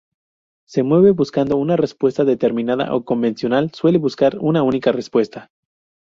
[0.65, 5.51] Se mueve buscando una respuesta determinada o convencional, suele buscar una única respuesta.